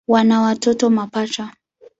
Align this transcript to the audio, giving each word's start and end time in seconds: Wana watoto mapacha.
Wana 0.07 0.41
watoto 0.41 0.89
mapacha. 0.89 1.53